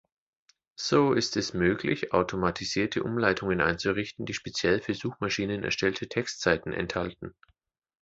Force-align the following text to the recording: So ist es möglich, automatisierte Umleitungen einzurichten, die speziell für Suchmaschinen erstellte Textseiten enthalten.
So 0.79 1.13
ist 1.13 1.37
es 1.37 1.53
möglich, 1.53 2.11
automatisierte 2.11 3.03
Umleitungen 3.03 3.61
einzurichten, 3.61 4.25
die 4.25 4.33
speziell 4.33 4.81
für 4.81 4.95
Suchmaschinen 4.95 5.63
erstellte 5.63 6.09
Textseiten 6.09 6.73
enthalten. 6.73 7.35